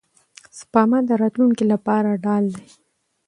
[0.57, 2.65] سپما د راتلونکي لپاره ډال دی.